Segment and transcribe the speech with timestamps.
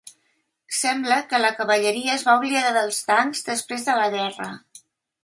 [0.77, 4.49] Sembla que la cavalleria es va oblidar dels tancs després de la guerra.